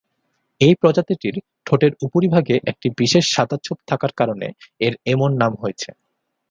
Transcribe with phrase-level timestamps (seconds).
[0.61, 4.47] এই প্রজাতিটির ঠোঁটের উপরিভাগে একটি বিশেষ সাদা ছোপ থাকার কারণে
[4.81, 5.89] এর এমন নাম হয়েছে।